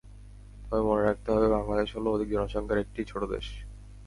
তবে 0.63 0.83
মনে 0.89 1.03
রাখতে 1.03 1.27
হবে, 1.33 1.47
বাংলাদেশ 1.55 1.89
হলো 1.95 2.07
অধিক 2.11 2.29
জনসংখ্যার 2.31 2.83
একটি 2.83 3.01
ছোট 3.11 3.21
দেশ। 3.33 3.45